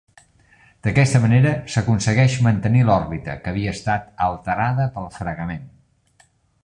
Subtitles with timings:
[0.85, 5.69] D'aquesta manera, s'aconsegueix mantenir l'òrbita, que havia estat alterada pel fregament.